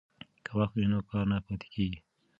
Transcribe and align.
که 0.45 0.51
وخت 0.57 0.73
وي 0.75 0.85
نو 0.91 0.99
کار 1.09 1.25
نه 1.31 1.37
پاتیږي. 1.45 1.87